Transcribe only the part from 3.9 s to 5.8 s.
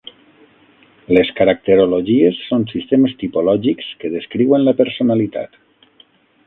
que descriuen la personalitat.